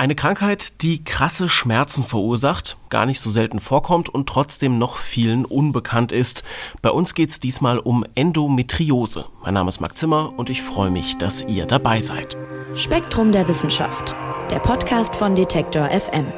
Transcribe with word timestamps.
Eine 0.00 0.14
Krankheit, 0.14 0.80
die 0.80 1.04
krasse 1.04 1.50
Schmerzen 1.50 2.02
verursacht, 2.02 2.78
gar 2.88 3.04
nicht 3.04 3.20
so 3.20 3.30
selten 3.30 3.60
vorkommt 3.60 4.08
und 4.08 4.26
trotzdem 4.30 4.78
noch 4.78 4.96
vielen 4.96 5.44
unbekannt 5.44 6.10
ist. 6.10 6.42
Bei 6.80 6.88
uns 6.88 7.12
geht 7.12 7.28
es 7.28 7.38
diesmal 7.38 7.78
um 7.78 8.06
Endometriose. 8.14 9.26
Mein 9.42 9.52
Name 9.52 9.68
ist 9.68 9.82
Marc 9.82 9.98
Zimmer 9.98 10.32
und 10.38 10.48
ich 10.48 10.62
freue 10.62 10.90
mich, 10.90 11.18
dass 11.18 11.42
ihr 11.42 11.66
dabei 11.66 12.00
seid. 12.00 12.38
Spektrum 12.74 13.30
der 13.30 13.46
Wissenschaft, 13.46 14.16
der 14.50 14.60
Podcast 14.60 15.14
von 15.14 15.34
Detektor 15.34 15.90
FM. 15.90 16.32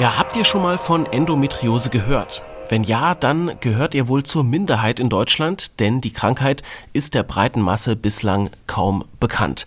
Ja, 0.00 0.18
habt 0.18 0.34
ihr 0.34 0.42
schon 0.44 0.62
mal 0.62 0.76
von 0.76 1.06
Endometriose 1.06 1.88
gehört? 1.88 2.42
Wenn 2.70 2.82
ja, 2.82 3.14
dann 3.14 3.52
gehört 3.60 3.94
ihr 3.94 4.08
wohl 4.08 4.22
zur 4.22 4.42
Minderheit 4.42 4.98
in 4.98 5.10
Deutschland, 5.10 5.78
denn 5.80 6.00
die 6.00 6.14
Krankheit 6.14 6.62
ist 6.94 7.12
der 7.12 7.22
breiten 7.22 7.60
Masse 7.60 7.94
bislang 7.94 8.48
kaum 8.66 9.04
bekannt. 9.20 9.66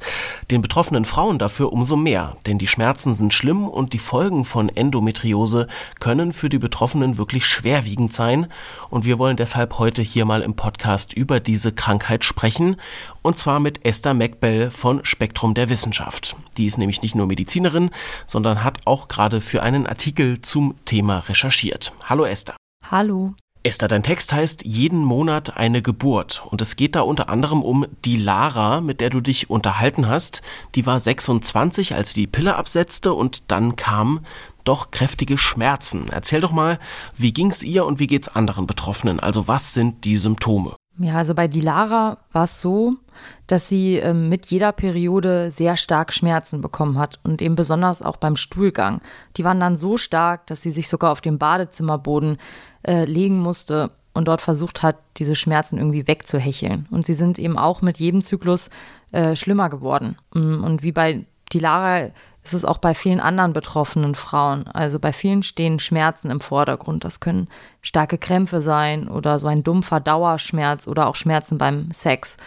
Den 0.50 0.62
betroffenen 0.62 1.06
Frauen 1.06 1.38
dafür 1.38 1.72
umso 1.72 1.96
mehr, 1.96 2.36
denn 2.48 2.58
die 2.58 2.66
Schmerzen 2.66 3.14
sind 3.14 3.36
schlimm 3.36 3.68
und 3.68 3.94
die 3.94 4.00
Folgen 4.00 4.46
von 4.46 4.70
Endometriose 4.70 5.68
können 6.00 6.34
für 6.34 6.50
die 6.50 6.58
Betroffenen 6.58 7.18
wirklich 7.18 7.46
schwerwiegend 7.46 8.14
sein. 8.14 8.48
Und 8.90 9.06
wir 9.06 9.20
wollen 9.20 9.38
deshalb 9.38 9.78
heute 9.78 10.02
hier 10.02 10.26
mal 10.26 10.42
im 10.42 10.56
Podcast 10.56 11.14
über 11.14 11.40
diese 11.40 11.72
Krankheit 11.72 12.26
sprechen. 12.26 12.78
Und 13.22 13.38
zwar 13.38 13.60
mit 13.60 13.86
Esther 13.86 14.16
McBell 14.16 14.72
von 14.72 15.06
Spektrum 15.06 15.54
der 15.54 15.70
Wissenschaft. 15.70 16.36
Die 16.58 16.66
ist 16.66 16.80
nämlich 16.80 17.04
nicht 17.04 17.14
nur 17.14 17.28
Medizinerin, 17.28 17.92
sondern 18.26 18.64
hat 18.64 18.80
auch 18.86 19.08
gerade 19.08 19.40
für 19.40 19.62
einen 19.62 19.86
Artikel 19.86 20.42
zum 20.42 20.76
Thema 20.86 21.20
recherchiert. 21.20 21.94
Hallo 22.04 22.26
Esther. 22.26 22.57
Hallo. 22.90 23.34
Esther, 23.64 23.90
dein 23.90 24.04
Text 24.04 24.32
heißt 24.32 24.64
Jeden 24.64 25.04
Monat 25.04 25.58
eine 25.58 25.82
Geburt. 25.82 26.42
Und 26.50 26.62
es 26.62 26.78
geht 26.78 26.96
da 26.96 27.02
unter 27.02 27.28
anderem 27.28 27.62
um 27.62 27.86
die 28.06 28.16
Lara, 28.16 28.80
mit 28.80 29.02
der 29.02 29.10
du 29.10 29.20
dich 29.20 29.50
unterhalten 29.50 30.08
hast. 30.08 30.42
Die 30.76 30.86
war 30.86 30.98
26, 30.98 31.96
als 31.96 32.14
sie 32.14 32.22
die 32.22 32.28
Pille 32.28 32.56
absetzte 32.56 33.14
und 33.14 33.52
dann 33.52 33.76
kamen 33.76 34.26
doch 34.64 34.92
kräftige 34.92 35.38
Schmerzen. 35.38 36.06
Erzähl 36.10 36.40
doch 36.40 36.54
mal, 36.54 36.80
wie 37.18 37.34
ging's 37.34 37.62
ihr 37.62 37.86
und 37.86 38.00
wie 38.00 38.08
geht's 38.08 38.30
anderen 38.30 38.68
Betroffenen? 38.68 39.20
Also 39.20 39.50
was 39.50 39.74
sind 39.74 40.06
die 40.06 40.16
Symptome? 40.16 40.78
Ja, 40.98 41.16
also 41.16 41.36
bei 41.36 41.50
Dilara 41.50 42.20
war 42.32 42.46
es 42.46 42.62
so, 42.62 42.96
dass 43.48 43.70
sie 43.70 43.98
äh, 43.98 44.14
mit 44.14 44.48
jeder 44.48 44.72
Periode 44.72 45.52
sehr 45.52 45.78
stark 45.78 46.14
Schmerzen 46.14 46.62
bekommen 46.62 46.98
hat 46.98 47.20
und 47.24 47.42
eben 47.42 47.56
besonders 47.56 48.02
auch 48.02 48.18
beim 48.18 48.36
Stuhlgang. 48.36 49.02
Die 49.38 49.44
waren 49.44 49.60
dann 49.60 49.78
so 49.78 49.98
stark, 49.98 50.48
dass 50.48 50.62
sie 50.62 50.72
sich 50.72 50.90
sogar 50.90 51.12
auf 51.12 51.22
dem 51.22 51.38
Badezimmerboden 51.38 52.38
äh, 52.84 53.06
legen 53.06 53.40
musste 53.40 53.92
und 54.14 54.28
dort 54.28 54.42
versucht 54.42 54.82
hat, 54.82 54.98
diese 55.18 55.36
Schmerzen 55.36 55.78
irgendwie 55.78 56.08
wegzuhecheln. 56.08 56.88
Und 56.90 57.06
sie 57.06 57.14
sind 57.14 57.38
eben 57.38 57.58
auch 57.58 57.82
mit 57.82 58.00
jedem 58.00 58.22
Zyklus 58.22 58.72
äh, 59.12 59.36
schlimmer 59.36 59.70
geworden. 59.70 60.18
Mm, 60.34 60.64
und 60.64 60.84
wie 60.84 60.92
bei 60.92 61.26
Dilara 61.54 62.10
ist 62.44 62.54
es 62.54 62.66
auch 62.66 62.78
bei 62.78 62.94
vielen 62.96 63.20
anderen 63.20 63.54
betroffenen 63.54 64.16
Frauen. 64.16 64.68
Also 64.70 65.00
bei 65.00 65.14
vielen 65.14 65.44
stehen 65.44 65.80
Schmerzen 65.80 66.32
im 66.32 66.40
Vordergrund. 66.40 67.04
Das 67.04 67.20
können 67.20 67.48
starke 67.82 68.18
Krämpfe 68.18 68.62
sein 68.62 69.08
oder 69.08 69.38
so 69.38 69.48
ein 69.48 69.64
dumpfer 69.64 70.00
Dauerschmerz 70.00 70.88
oder 70.88 71.08
auch 71.08 71.16
Schmerzen 71.16 71.58
beim 71.58 71.92
Sex. 71.92 72.38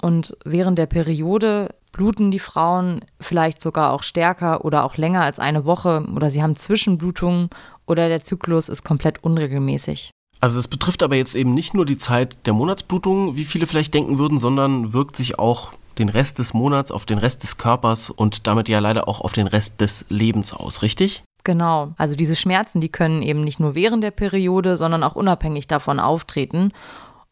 Und 0.00 0.36
während 0.44 0.78
der 0.78 0.86
Periode 0.86 1.74
bluten 1.92 2.30
die 2.30 2.38
Frauen 2.38 3.04
vielleicht 3.20 3.60
sogar 3.60 3.92
auch 3.92 4.02
stärker 4.02 4.64
oder 4.64 4.84
auch 4.84 4.96
länger 4.96 5.22
als 5.22 5.38
eine 5.38 5.64
Woche 5.64 6.04
oder 6.14 6.30
sie 6.30 6.42
haben 6.42 6.56
Zwischenblutungen 6.56 7.48
oder 7.86 8.08
der 8.08 8.22
Zyklus 8.22 8.68
ist 8.68 8.84
komplett 8.84 9.24
unregelmäßig. 9.24 10.10
Also 10.40 10.60
es 10.60 10.68
betrifft 10.68 11.02
aber 11.02 11.16
jetzt 11.16 11.34
eben 11.34 11.54
nicht 11.54 11.74
nur 11.74 11.84
die 11.84 11.96
Zeit 11.96 12.46
der 12.46 12.52
Monatsblutung, 12.52 13.36
wie 13.36 13.44
viele 13.44 13.66
vielleicht 13.66 13.92
denken 13.94 14.18
würden, 14.18 14.38
sondern 14.38 14.92
wirkt 14.92 15.16
sich 15.16 15.38
auch 15.38 15.72
den 15.98 16.08
Rest 16.08 16.38
des 16.38 16.54
Monats 16.54 16.92
auf 16.92 17.06
den 17.06 17.18
Rest 17.18 17.42
des 17.42 17.58
Körpers 17.58 18.10
und 18.10 18.46
damit 18.46 18.68
ja 18.68 18.78
leider 18.78 19.08
auch 19.08 19.20
auf 19.20 19.32
den 19.32 19.48
Rest 19.48 19.80
des 19.80 20.04
Lebens 20.08 20.52
aus, 20.52 20.82
richtig? 20.82 21.24
Genau. 21.42 21.94
Also 21.96 22.14
diese 22.14 22.36
Schmerzen, 22.36 22.80
die 22.80 22.88
können 22.88 23.22
eben 23.22 23.42
nicht 23.42 23.58
nur 23.58 23.74
während 23.74 24.04
der 24.04 24.10
Periode, 24.10 24.76
sondern 24.76 25.02
auch 25.02 25.16
unabhängig 25.16 25.66
davon 25.66 25.98
auftreten. 25.98 26.72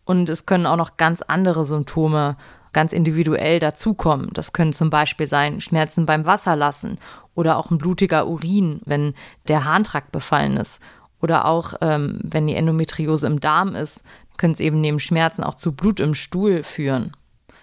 Und 0.04 0.28
es 0.28 0.46
können 0.46 0.66
auch 0.66 0.76
noch 0.76 0.96
ganz 0.96 1.22
andere 1.22 1.64
Symptome 1.64 2.36
ganz 2.76 2.92
individuell 2.92 3.58
dazukommen. 3.58 4.28
Das 4.34 4.52
können 4.52 4.74
zum 4.74 4.90
Beispiel 4.90 5.26
sein 5.26 5.62
Schmerzen 5.62 6.04
beim 6.04 6.26
Wasserlassen 6.26 6.98
oder 7.34 7.56
auch 7.56 7.70
ein 7.70 7.78
blutiger 7.78 8.26
Urin, 8.26 8.82
wenn 8.84 9.14
der 9.48 9.64
Harntrakt 9.64 10.12
befallen 10.12 10.58
ist. 10.58 10.82
Oder 11.22 11.46
auch, 11.46 11.72
ähm, 11.80 12.20
wenn 12.22 12.46
die 12.46 12.54
Endometriose 12.54 13.28
im 13.28 13.40
Darm 13.40 13.74
ist, 13.74 14.04
können 14.36 14.52
es 14.52 14.60
eben 14.60 14.82
neben 14.82 15.00
Schmerzen 15.00 15.42
auch 15.42 15.54
zu 15.54 15.72
Blut 15.72 16.00
im 16.00 16.12
Stuhl 16.12 16.62
führen. 16.62 17.12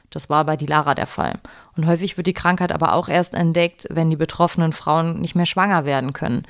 Das 0.10 0.32
war 0.32 0.46
bei 0.46 0.58
Dilara 0.58 0.96
der 0.96 1.06
Fall. 1.06 1.40
Und 1.78 1.86
häufig 1.86 2.18
wird 2.18 2.26
die 2.26 2.34
Krankheit 2.34 2.72
aber 2.72 2.94
auch 2.94 3.08
erst 3.08 3.36
entdeckt, 3.36 3.86
wenn 3.92 4.10
die 4.10 4.16
betroffenen 4.16 4.74
Frauen 4.74 5.22
nicht 5.22 5.36
mehr 5.36 5.46
schwanger 5.46 5.86
werden 5.86 6.14
können. 6.14 6.48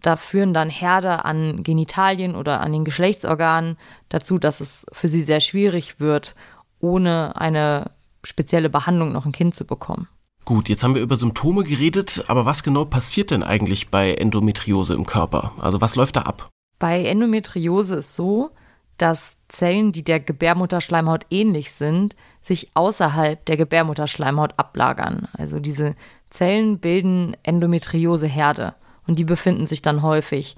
Da 0.00 0.16
führen 0.16 0.54
dann 0.54 0.70
Herde 0.70 1.26
an 1.26 1.62
Genitalien 1.64 2.34
oder 2.34 2.62
an 2.62 2.72
den 2.72 2.86
Geschlechtsorganen 2.86 3.76
dazu, 4.08 4.38
dass 4.38 4.62
es 4.62 4.86
für 4.90 5.08
sie 5.08 5.20
sehr 5.20 5.40
schwierig 5.40 6.00
wird, 6.00 6.34
ohne 6.80 7.36
eine 7.36 7.90
spezielle 8.24 8.70
Behandlung 8.70 9.12
noch 9.12 9.26
ein 9.26 9.32
Kind 9.32 9.54
zu 9.54 9.64
bekommen. 9.64 10.08
Gut, 10.44 10.68
jetzt 10.68 10.82
haben 10.82 10.94
wir 10.94 11.02
über 11.02 11.16
Symptome 11.16 11.64
geredet, 11.64 12.24
aber 12.28 12.44
was 12.44 12.62
genau 12.62 12.84
passiert 12.84 13.30
denn 13.30 13.42
eigentlich 13.42 13.88
bei 13.88 14.14
Endometriose 14.14 14.94
im 14.94 15.06
Körper? 15.06 15.52
Also 15.60 15.80
was 15.80 15.96
läuft 15.96 16.16
da 16.16 16.22
ab? 16.22 16.48
Bei 16.78 17.04
Endometriose 17.04 17.96
ist 17.96 18.16
so, 18.16 18.50
dass 18.96 19.36
Zellen, 19.48 19.92
die 19.92 20.02
der 20.02 20.20
Gebärmutterschleimhaut 20.20 21.26
ähnlich 21.30 21.72
sind, 21.72 22.16
sich 22.42 22.70
außerhalb 22.74 23.44
der 23.46 23.56
Gebärmutterschleimhaut 23.56 24.54
ablagern. 24.58 25.28
Also 25.32 25.60
diese 25.60 25.94
Zellen 26.30 26.78
bilden 26.78 27.36
Endometrioseherde 27.42 28.74
und 29.06 29.18
die 29.18 29.24
befinden 29.24 29.66
sich 29.66 29.82
dann 29.82 30.02
häufig 30.02 30.56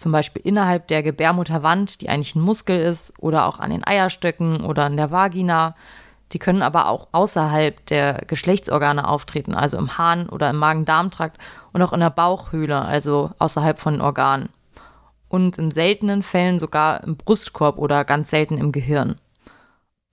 zum 0.00 0.12
Beispiel 0.12 0.42
innerhalb 0.44 0.88
der 0.88 1.02
Gebärmutterwand, 1.02 2.00
die 2.00 2.08
eigentlich 2.08 2.34
ein 2.34 2.40
Muskel 2.40 2.80
ist, 2.80 3.12
oder 3.18 3.46
auch 3.46 3.60
an 3.60 3.70
den 3.70 3.86
Eierstöcken 3.86 4.64
oder 4.64 4.86
an 4.86 4.96
der 4.96 5.10
Vagina. 5.10 5.76
Die 6.32 6.38
können 6.38 6.62
aber 6.62 6.88
auch 6.88 7.08
außerhalb 7.12 7.84
der 7.86 8.24
Geschlechtsorgane 8.26 9.06
auftreten, 9.06 9.54
also 9.54 9.76
im 9.78 9.98
Harn 9.98 10.28
oder 10.28 10.48
im 10.48 10.56
Magen-Darm-Trakt 10.56 11.38
und 11.72 11.82
auch 11.82 11.92
in 11.92 12.00
der 12.00 12.10
Bauchhöhle, 12.10 12.80
also 12.80 13.32
außerhalb 13.38 13.78
von 13.78 14.00
Organen. 14.00 14.48
Und 15.28 15.58
in 15.58 15.70
seltenen 15.70 16.22
Fällen 16.22 16.58
sogar 16.58 17.04
im 17.04 17.16
Brustkorb 17.16 17.78
oder 17.78 18.04
ganz 18.04 18.30
selten 18.30 18.58
im 18.58 18.72
Gehirn. 18.72 19.18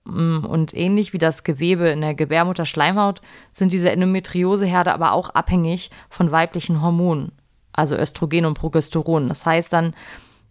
Mm, 0.04 0.44
und 0.44 0.74
ähnlich 0.74 1.12
wie 1.12 1.18
das 1.18 1.44
Gewebe 1.44 1.88
in 1.88 2.00
der 2.00 2.14
Gebärmutterschleimhaut 2.14 3.20
sind 3.52 3.72
diese 3.72 3.90
Endometrioseherde 3.90 4.92
aber 4.92 5.12
auch 5.12 5.30
abhängig 5.30 5.90
von 6.10 6.30
weiblichen 6.30 6.82
Hormonen, 6.82 7.32
also 7.72 7.96
Östrogen 7.96 8.44
und 8.44 8.54
Progesteron. 8.54 9.28
Das 9.28 9.46
heißt 9.46 9.72
dann, 9.72 9.94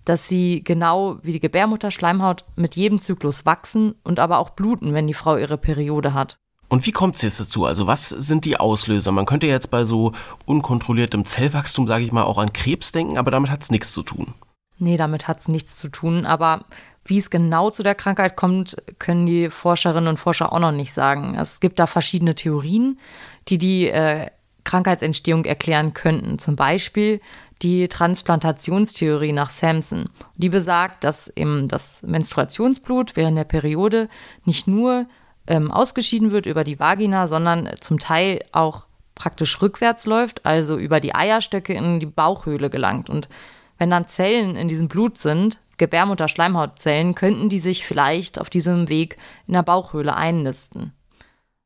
dass 0.05 0.27
sie 0.27 0.63
genau 0.63 1.17
wie 1.21 1.33
die 1.33 1.39
Gebärmutterschleimhaut 1.39 2.45
mit 2.55 2.75
jedem 2.75 2.99
Zyklus 2.99 3.45
wachsen 3.45 3.95
und 4.03 4.19
aber 4.19 4.39
auch 4.39 4.51
bluten, 4.51 4.93
wenn 4.93 5.07
die 5.07 5.13
Frau 5.13 5.35
ihre 5.35 5.57
Periode 5.57 6.13
hat. 6.13 6.37
Und 6.69 6.85
wie 6.85 6.91
kommt 6.91 7.17
es 7.17 7.21
jetzt 7.21 7.39
dazu? 7.39 7.65
Also 7.65 7.87
was 7.87 8.09
sind 8.09 8.45
die 8.45 8.57
Auslöser? 8.57 9.11
Man 9.11 9.25
könnte 9.25 9.47
jetzt 9.47 9.71
bei 9.71 9.85
so 9.85 10.11
unkontrolliertem 10.45 11.25
Zellwachstum, 11.25 11.87
sage 11.87 12.03
ich 12.03 12.11
mal, 12.11 12.23
auch 12.23 12.37
an 12.37 12.53
Krebs 12.53 12.91
denken, 12.91 13.17
aber 13.17 13.31
damit 13.31 13.51
hat 13.51 13.63
es 13.63 13.71
nichts 13.71 13.93
zu 13.93 14.03
tun. 14.03 14.33
Nee, 14.79 14.97
damit 14.97 15.27
hat 15.27 15.39
es 15.39 15.47
nichts 15.47 15.75
zu 15.75 15.89
tun. 15.89 16.25
Aber 16.25 16.65
wie 17.05 17.17
es 17.17 17.29
genau 17.29 17.69
zu 17.69 17.83
der 17.83 17.95
Krankheit 17.95 18.35
kommt, 18.35 18.77
können 18.99 19.25
die 19.25 19.49
Forscherinnen 19.49 20.09
und 20.09 20.17
Forscher 20.17 20.51
auch 20.51 20.59
noch 20.59 20.71
nicht 20.71 20.93
sagen. 20.93 21.35
Es 21.39 21.59
gibt 21.59 21.79
da 21.79 21.87
verschiedene 21.87 22.35
Theorien, 22.35 22.99
die 23.47 23.57
die 23.57 23.87
äh, 23.87 24.27
Krankheitsentstehung 24.67 25.45
erklären 25.45 25.93
könnten. 25.93 26.39
Zum 26.39 26.57
Beispiel 26.57 27.21
die 27.61 27.87
Transplantationstheorie 27.87 29.31
nach 29.31 29.49
Samson. 29.49 30.09
Die 30.35 30.49
besagt, 30.49 31.05
dass 31.05 31.29
eben 31.29 31.69
das 31.69 32.03
Menstruationsblut 32.03 33.15
während 33.15 33.37
der 33.37 33.45
Periode 33.45 34.09
nicht 34.43 34.67
nur 34.67 35.05
ähm, 35.47 35.71
ausgeschieden 35.71 36.31
wird 36.31 36.45
über 36.45 36.65
die 36.65 36.79
Vagina, 36.79 37.27
sondern 37.27 37.69
zum 37.79 37.97
Teil 37.97 38.43
auch 38.51 38.85
praktisch 39.15 39.61
rückwärts 39.61 40.05
läuft, 40.05 40.45
also 40.45 40.77
über 40.77 40.99
die 40.99 41.15
Eierstöcke 41.15 41.73
in 41.73 42.01
die 42.01 42.05
Bauchhöhle 42.05 42.69
gelangt. 42.69 43.09
Und 43.09 43.29
wenn 43.77 43.89
dann 43.89 44.07
Zellen 44.07 44.57
in 44.57 44.67
diesem 44.67 44.89
Blut 44.89 45.17
sind, 45.17 45.59
Gebärmutter-Schleimhautzellen, 45.77 47.15
könnten 47.15 47.47
die 47.47 47.59
sich 47.59 47.85
vielleicht 47.85 48.39
auf 48.39 48.49
diesem 48.49 48.89
Weg 48.89 49.15
in 49.47 49.53
der 49.53 49.63
Bauchhöhle 49.63 50.15
einnisten. 50.15 50.91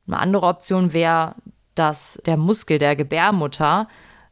Eine 0.08 0.20
andere 0.20 0.46
Option 0.46 0.94
wäre, 0.94 1.36
dass 1.76 2.20
der 2.26 2.38
Muskel 2.38 2.80
der 2.80 2.96
Gebärmutter 2.96 3.88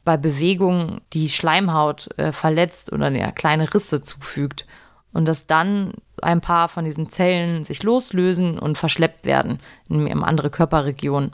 bei 0.06 0.18
Bewegung 0.18 1.01
die 1.13 1.30
Schleimhaut 1.30 2.09
äh, 2.18 2.31
verletzt 2.31 2.91
oder 2.91 3.12
ja, 3.12 3.31
kleine 3.31 3.74
Risse 3.74 4.01
zufügt 4.01 4.65
und 5.13 5.25
dass 5.25 5.47
dann 5.47 5.94
ein 6.21 6.41
paar 6.41 6.68
von 6.69 6.86
diesen 6.86 7.09
Zellen 7.09 7.63
sich 7.63 7.83
loslösen 7.83 8.59
und 8.59 8.77
verschleppt 8.77 9.25
werden 9.25 9.59
in, 9.89 10.07
in 10.07 10.24
andere 10.24 10.50
Körperregionen. 10.50 11.31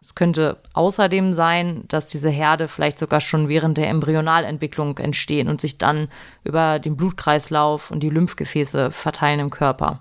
Es 0.00 0.14
könnte 0.14 0.58
außerdem 0.72 1.32
sein, 1.32 1.84
dass 1.88 2.06
diese 2.06 2.30
Herde 2.30 2.68
vielleicht 2.68 2.98
sogar 2.98 3.20
schon 3.20 3.48
während 3.48 3.76
der 3.76 3.88
Embryonalentwicklung 3.88 4.98
entstehen 4.98 5.48
und 5.48 5.60
sich 5.60 5.78
dann 5.78 6.08
über 6.44 6.78
den 6.78 6.96
Blutkreislauf 6.96 7.90
und 7.90 8.00
die 8.00 8.10
Lymphgefäße 8.10 8.92
verteilen 8.92 9.40
im 9.40 9.50
Körper. 9.50 10.00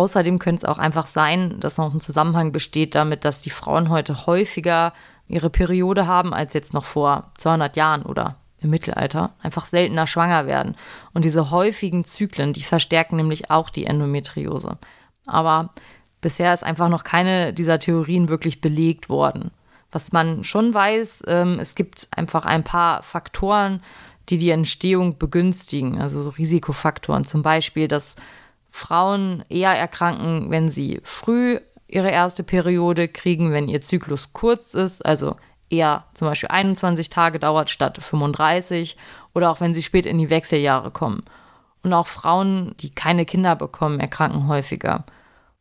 Außerdem 0.00 0.38
könnte 0.38 0.60
es 0.60 0.64
auch 0.64 0.78
einfach 0.78 1.06
sein, 1.06 1.60
dass 1.60 1.76
noch 1.76 1.92
ein 1.92 2.00
Zusammenhang 2.00 2.52
besteht 2.52 2.94
damit, 2.94 3.26
dass 3.26 3.42
die 3.42 3.50
Frauen 3.50 3.90
heute 3.90 4.24
häufiger 4.24 4.94
ihre 5.28 5.50
Periode 5.50 6.06
haben 6.06 6.32
als 6.32 6.54
jetzt 6.54 6.72
noch 6.72 6.86
vor 6.86 7.32
200 7.36 7.76
Jahren 7.76 8.04
oder 8.04 8.36
im 8.62 8.70
Mittelalter, 8.70 9.34
einfach 9.42 9.66
seltener 9.66 10.06
schwanger 10.06 10.46
werden. 10.46 10.74
Und 11.12 11.26
diese 11.26 11.50
häufigen 11.50 12.06
Zyklen, 12.06 12.54
die 12.54 12.62
verstärken 12.62 13.16
nämlich 13.16 13.50
auch 13.50 13.68
die 13.68 13.84
Endometriose. 13.84 14.78
Aber 15.26 15.68
bisher 16.22 16.54
ist 16.54 16.64
einfach 16.64 16.88
noch 16.88 17.04
keine 17.04 17.52
dieser 17.52 17.78
Theorien 17.78 18.30
wirklich 18.30 18.62
belegt 18.62 19.10
worden. 19.10 19.50
Was 19.92 20.12
man 20.12 20.44
schon 20.44 20.72
weiß, 20.72 21.24
ähm, 21.26 21.58
es 21.60 21.74
gibt 21.74 22.08
einfach 22.16 22.46
ein 22.46 22.64
paar 22.64 23.02
Faktoren, 23.02 23.82
die 24.30 24.38
die 24.38 24.48
Entstehung 24.48 25.18
begünstigen, 25.18 26.00
also 26.00 26.22
so 26.22 26.30
Risikofaktoren. 26.30 27.26
Zum 27.26 27.42
Beispiel, 27.42 27.86
dass 27.86 28.16
Frauen 28.70 29.44
eher 29.48 29.72
erkranken, 29.74 30.50
wenn 30.50 30.68
sie 30.68 31.00
früh 31.04 31.58
ihre 31.88 32.10
erste 32.10 32.42
Periode 32.42 33.08
kriegen, 33.08 33.52
wenn 33.52 33.68
ihr 33.68 33.80
Zyklus 33.80 34.32
kurz 34.32 34.74
ist, 34.74 35.04
also 35.04 35.36
eher 35.68 36.04
zum 36.14 36.28
Beispiel 36.28 36.48
21 36.48 37.08
Tage 37.08 37.38
dauert 37.38 37.70
statt 37.70 37.98
35 38.00 38.96
oder 39.34 39.50
auch 39.50 39.60
wenn 39.60 39.74
sie 39.74 39.82
spät 39.82 40.06
in 40.06 40.18
die 40.18 40.30
Wechseljahre 40.30 40.90
kommen. 40.90 41.24
Und 41.82 41.92
auch 41.92 42.06
Frauen, 42.06 42.74
die 42.80 42.90
keine 42.90 43.24
Kinder 43.24 43.56
bekommen, 43.56 44.00
erkranken 44.00 44.48
häufiger. 44.48 45.04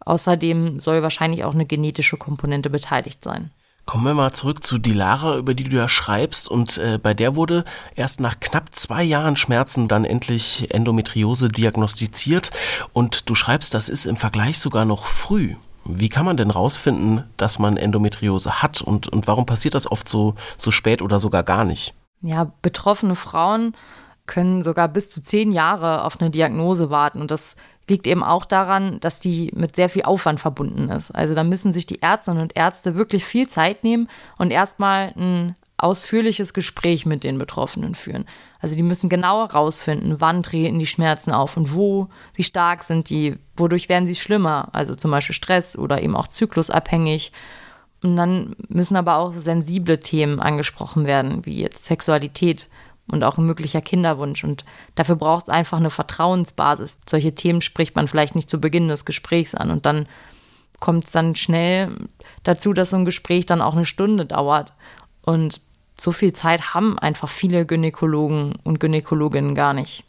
Außerdem 0.01 0.79
soll 0.79 1.01
wahrscheinlich 1.01 1.43
auch 1.43 1.53
eine 1.53 1.65
genetische 1.65 2.17
Komponente 2.17 2.69
beteiligt 2.69 3.23
sein. 3.23 3.51
Kommen 3.89 4.03
wir 4.03 4.13
mal 4.13 4.31
zurück 4.31 4.63
zu 4.63 4.77
Dilara, 4.77 5.37
über 5.37 5.55
die 5.55 5.63
du 5.63 5.75
ja 5.75 5.89
schreibst. 5.89 6.47
Und 6.47 6.77
äh, 6.77 6.99
bei 7.01 7.15
der 7.15 7.35
wurde 7.35 7.65
erst 7.95 8.19
nach 8.19 8.39
knapp 8.39 8.75
zwei 8.75 9.01
Jahren 9.01 9.35
Schmerzen 9.35 9.87
dann 9.87 10.05
endlich 10.05 10.71
Endometriose 10.71 11.47
diagnostiziert. 11.47 12.51
Und 12.93 13.27
du 13.27 13.33
schreibst, 13.33 13.73
das 13.73 13.89
ist 13.89 14.05
im 14.05 14.15
Vergleich 14.15 14.59
sogar 14.59 14.85
noch 14.85 15.07
früh. 15.07 15.55
Wie 15.85 16.07
kann 16.07 16.23
man 16.23 16.37
denn 16.37 16.51
rausfinden, 16.51 17.23
dass 17.37 17.57
man 17.57 17.77
Endometriose 17.77 18.61
hat 18.61 18.79
und, 18.83 19.07
und 19.07 19.25
warum 19.25 19.47
passiert 19.47 19.73
das 19.73 19.91
oft 19.91 20.07
so, 20.07 20.35
so 20.59 20.69
spät 20.69 21.01
oder 21.01 21.19
sogar 21.19 21.41
gar 21.41 21.65
nicht? 21.65 21.95
Ja, 22.21 22.51
betroffene 22.61 23.15
Frauen 23.15 23.73
können 24.29 24.61
sogar 24.61 24.87
bis 24.87 25.09
zu 25.09 25.21
zehn 25.21 25.51
Jahre 25.51 26.05
auf 26.05 26.21
eine 26.21 26.29
Diagnose 26.29 26.89
warten. 26.89 27.19
Und 27.19 27.31
das 27.31 27.55
liegt 27.89 28.05
eben 28.05 28.23
auch 28.23 28.45
daran, 28.45 28.99
dass 28.99 29.19
die 29.19 29.51
mit 29.55 29.75
sehr 29.75 29.89
viel 29.89 30.03
Aufwand 30.03 30.39
verbunden 30.39 30.89
ist. 30.89 31.11
Also 31.11 31.33
da 31.33 31.43
müssen 31.43 31.73
sich 31.73 31.87
die 31.87 32.01
Ärztinnen 32.01 32.41
und 32.41 32.55
Ärzte 32.55 32.95
wirklich 32.95 33.25
viel 33.25 33.49
Zeit 33.49 33.83
nehmen 33.83 34.07
und 34.37 34.51
erstmal 34.51 35.13
ein 35.17 35.55
ausführliches 35.77 36.53
Gespräch 36.53 37.05
mit 37.05 37.23
den 37.23 37.39
Betroffenen 37.39 37.95
führen. 37.95 38.25
Also 38.59 38.75
die 38.75 38.83
müssen 38.83 39.09
genau 39.09 39.47
herausfinden, 39.47 40.17
wann 40.19 40.43
treten 40.43 40.77
die 40.77 40.85
Schmerzen 40.85 41.31
auf 41.31 41.57
und 41.57 41.73
wo, 41.73 42.09
wie 42.35 42.43
stark 42.43 42.83
sind 42.83 43.09
die, 43.09 43.37
wodurch 43.57 43.89
werden 43.89 44.07
sie 44.07 44.15
schlimmer, 44.15 44.69
also 44.73 44.93
zum 44.93 45.09
Beispiel 45.09 45.35
Stress 45.35 45.77
oder 45.77 46.01
eben 46.03 46.15
auch 46.15 46.27
zyklusabhängig. 46.27 47.31
Und 48.03 48.15
dann 48.15 48.55
müssen 48.67 48.95
aber 48.95 49.17
auch 49.17 49.33
sensible 49.33 49.99
Themen 49.99 50.39
angesprochen 50.39 51.05
werden, 51.05 51.45
wie 51.45 51.59
jetzt 51.59 51.85
Sexualität 51.85 52.69
und 53.11 53.23
auch 53.23 53.37
ein 53.37 53.45
möglicher 53.45 53.81
Kinderwunsch. 53.81 54.43
Und 54.43 54.65
dafür 54.95 55.15
braucht 55.15 55.47
es 55.47 55.53
einfach 55.53 55.77
eine 55.77 55.89
Vertrauensbasis. 55.89 56.99
Solche 57.07 57.35
Themen 57.35 57.61
spricht 57.61 57.95
man 57.95 58.07
vielleicht 58.07 58.35
nicht 58.35 58.49
zu 58.49 58.61
Beginn 58.61 58.87
des 58.87 59.05
Gesprächs 59.05 59.55
an. 59.55 59.71
Und 59.71 59.85
dann 59.85 60.07
kommt 60.79 61.05
es 61.05 61.11
dann 61.11 61.35
schnell 61.35 61.91
dazu, 62.43 62.73
dass 62.73 62.91
so 62.91 62.97
ein 62.97 63.05
Gespräch 63.05 63.45
dann 63.45 63.61
auch 63.61 63.75
eine 63.75 63.85
Stunde 63.85 64.25
dauert. 64.25 64.73
Und 65.23 65.61
so 65.97 66.11
viel 66.11 66.33
Zeit 66.33 66.73
haben 66.73 66.97
einfach 66.97 67.29
viele 67.29 67.65
Gynäkologen 67.65 68.53
und 68.63 68.79
Gynäkologinnen 68.79 69.55
gar 69.55 69.73
nicht. 69.73 70.03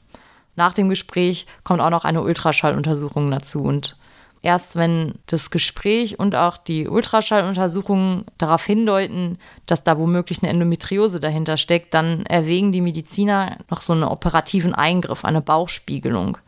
Nach 0.56 0.74
dem 0.74 0.88
Gespräch 0.88 1.46
kommt 1.64 1.80
auch 1.80 1.90
noch 1.90 2.04
eine 2.04 2.22
Ultraschalluntersuchung 2.22 3.30
dazu. 3.30 3.62
Und 3.62 3.96
Erst 4.42 4.76
wenn 4.76 5.14
das 5.26 5.50
Gespräch 5.50 6.18
und 6.18 6.34
auch 6.34 6.56
die 6.56 6.88
Ultraschalluntersuchungen 6.88 8.24
darauf 8.38 8.64
hindeuten, 8.64 9.38
dass 9.66 9.84
da 9.84 9.98
womöglich 9.98 10.42
eine 10.42 10.50
Endometriose 10.50 11.20
dahinter 11.20 11.58
steckt, 11.58 11.92
dann 11.92 12.24
erwägen 12.24 12.72
die 12.72 12.80
Mediziner 12.80 13.58
noch 13.68 13.82
so 13.82 13.92
einen 13.92 14.04
operativen 14.04 14.74
Eingriff, 14.74 15.26
eine 15.26 15.42
Bauchspiegelung. 15.42 16.38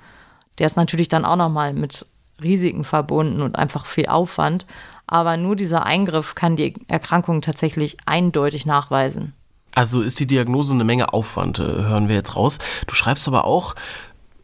Der 0.58 0.66
ist 0.66 0.76
natürlich 0.76 1.08
dann 1.08 1.26
auch 1.26 1.36
nochmal 1.36 1.74
mit 1.74 2.06
Risiken 2.42 2.84
verbunden 2.84 3.42
und 3.42 3.56
einfach 3.56 3.84
viel 3.84 4.06
Aufwand. 4.06 4.66
Aber 5.06 5.36
nur 5.36 5.56
dieser 5.56 5.84
Eingriff 5.84 6.34
kann 6.34 6.56
die 6.56 6.74
Erkrankung 6.88 7.42
tatsächlich 7.42 7.98
eindeutig 8.06 8.64
nachweisen. 8.64 9.34
Also 9.74 10.02
ist 10.02 10.20
die 10.20 10.26
Diagnose 10.26 10.74
eine 10.74 10.84
Menge 10.84 11.12
Aufwand, 11.12 11.58
äh, 11.58 11.62
hören 11.62 12.08
wir 12.08 12.16
jetzt 12.16 12.36
raus. 12.36 12.58
Du 12.86 12.94
schreibst 12.94 13.26
aber 13.26 13.44
auch, 13.44 13.74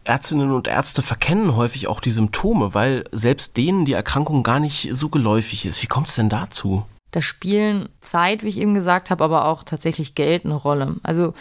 Ärztinnen 0.08 0.52
und 0.52 0.68
Ärzte 0.68 1.02
verkennen 1.02 1.54
häufig 1.54 1.86
auch 1.86 2.00
die 2.00 2.10
Symptome, 2.10 2.72
weil 2.72 3.04
selbst 3.12 3.56
denen 3.56 3.84
die 3.84 3.92
Erkrankung 3.92 4.42
gar 4.42 4.58
nicht 4.58 4.88
so 4.92 5.10
geläufig 5.10 5.66
ist. 5.66 5.82
Wie 5.82 5.86
kommt 5.86 6.08
es 6.08 6.14
denn 6.14 6.30
dazu? 6.30 6.84
Da 7.10 7.20
spielen 7.22 7.88
Zeit, 8.00 8.42
wie 8.42 8.48
ich 8.48 8.58
eben 8.58 8.74
gesagt 8.74 9.10
habe, 9.10 9.24
aber 9.24 9.46
auch 9.46 9.62
tatsächlich 9.64 10.14
Geld 10.14 10.44
eine 10.44 10.54
Rolle. 10.54 10.96
Also 11.02 11.34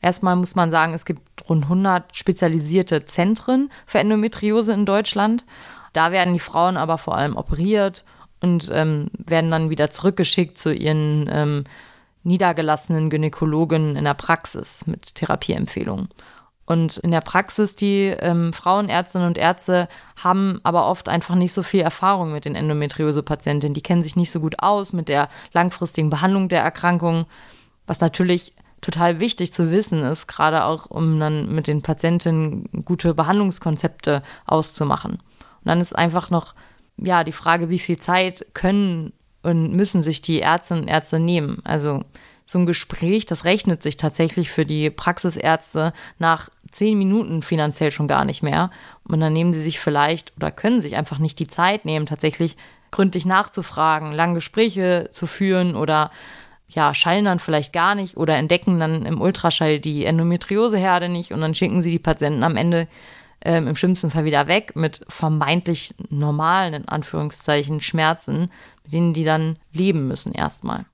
erstmal 0.00 0.36
muss 0.36 0.54
man 0.54 0.70
sagen, 0.70 0.94
es 0.94 1.04
gibt 1.04 1.48
rund 1.48 1.64
100 1.64 2.16
spezialisierte 2.16 3.04
Zentren 3.04 3.70
für 3.86 3.98
Endometriose 3.98 4.72
in 4.72 4.86
Deutschland. 4.86 5.44
Da 5.92 6.10
werden 6.10 6.34
die 6.34 6.40
Frauen 6.40 6.76
aber 6.76 6.98
vor 6.98 7.16
allem 7.16 7.36
operiert 7.36 8.04
und 8.40 8.70
ähm, 8.72 9.08
werden 9.18 9.50
dann 9.50 9.70
wieder 9.70 9.90
zurückgeschickt 9.90 10.58
zu 10.58 10.72
ihren 10.72 11.28
ähm, 11.30 11.64
niedergelassenen 12.22 13.10
Gynäkologen 13.10 13.96
in 13.96 14.04
der 14.04 14.14
Praxis 14.14 14.86
mit 14.86 15.14
Therapieempfehlungen. 15.14 16.08
Und 16.66 16.96
in 16.98 17.10
der 17.10 17.20
Praxis, 17.20 17.76
die 17.76 18.06
ähm, 18.06 18.52
Frauenärztinnen 18.52 19.26
und 19.26 19.36
Ärzte 19.36 19.88
haben 20.22 20.60
aber 20.62 20.88
oft 20.88 21.08
einfach 21.08 21.34
nicht 21.34 21.52
so 21.52 21.62
viel 21.62 21.80
Erfahrung 21.80 22.32
mit 22.32 22.46
den 22.46 22.54
Endometriose-Patientinnen. 22.54 23.74
Die 23.74 23.82
kennen 23.82 24.02
sich 24.02 24.16
nicht 24.16 24.30
so 24.30 24.40
gut 24.40 24.56
aus 24.60 24.92
mit 24.92 25.08
der 25.08 25.28
langfristigen 25.52 26.08
Behandlung 26.08 26.48
der 26.48 26.62
Erkrankung, 26.62 27.26
was 27.86 28.00
natürlich 28.00 28.54
total 28.80 29.20
wichtig 29.20 29.52
zu 29.52 29.70
wissen 29.70 30.02
ist, 30.02 30.26
gerade 30.26 30.64
auch 30.64 30.86
um 30.86 31.18
dann 31.18 31.54
mit 31.54 31.66
den 31.66 31.82
Patientinnen 31.82 32.68
gute 32.84 33.14
Behandlungskonzepte 33.14 34.22
auszumachen. 34.46 35.12
Und 35.12 35.20
dann 35.64 35.80
ist 35.80 35.96
einfach 35.96 36.30
noch 36.30 36.54
ja 36.96 37.24
die 37.24 37.32
Frage, 37.32 37.68
wie 37.70 37.78
viel 37.78 37.98
Zeit 37.98 38.46
können 38.54 39.12
und 39.42 39.72
müssen 39.72 40.02
sich 40.02 40.22
die 40.22 40.40
Ärztinnen 40.40 40.84
und 40.84 40.88
Ärzte 40.88 41.18
nehmen. 41.18 41.60
Also 41.64 42.02
so 42.46 42.58
ein 42.58 42.66
Gespräch, 42.66 43.26
das 43.26 43.44
rechnet 43.44 43.82
sich 43.82 43.96
tatsächlich 43.96 44.50
für 44.50 44.66
die 44.66 44.90
Praxisärzte 44.90 45.92
nach 46.18 46.50
zehn 46.74 46.98
Minuten 46.98 47.42
finanziell 47.42 47.90
schon 47.90 48.08
gar 48.08 48.24
nicht 48.24 48.42
mehr. 48.42 48.70
Und 49.08 49.20
dann 49.20 49.32
nehmen 49.32 49.52
sie 49.52 49.62
sich 49.62 49.78
vielleicht 49.78 50.32
oder 50.36 50.50
können 50.50 50.80
sich 50.80 50.96
einfach 50.96 51.18
nicht 51.18 51.38
die 51.38 51.46
Zeit 51.46 51.84
nehmen, 51.84 52.06
tatsächlich 52.06 52.56
gründlich 52.90 53.26
nachzufragen, 53.26 54.12
lange 54.12 54.34
Gespräche 54.34 55.08
zu 55.10 55.26
führen 55.26 55.76
oder 55.76 56.10
ja, 56.68 56.94
schallen 56.94 57.24
dann 57.24 57.38
vielleicht 57.38 57.72
gar 57.72 57.94
nicht 57.94 58.16
oder 58.16 58.36
entdecken 58.36 58.80
dann 58.80 59.04
im 59.06 59.20
Ultraschall 59.20 59.80
die 59.80 60.04
Endometrioseherde 60.04 61.08
nicht 61.08 61.32
und 61.32 61.40
dann 61.40 61.54
schicken 61.54 61.82
sie 61.82 61.90
die 61.90 61.98
Patienten 61.98 62.42
am 62.42 62.56
Ende 62.56 62.88
ähm, 63.44 63.68
im 63.68 63.76
schlimmsten 63.76 64.10
Fall 64.10 64.24
wieder 64.24 64.48
weg 64.48 64.74
mit 64.74 65.00
vermeintlich 65.08 65.94
normalen, 66.08 66.74
in 66.74 66.88
Anführungszeichen, 66.88 67.80
Schmerzen, 67.80 68.50
mit 68.82 68.92
denen 68.92 69.12
die 69.12 69.24
dann 69.24 69.56
leben 69.72 70.08
müssen 70.08 70.32
erstmal. 70.32 70.86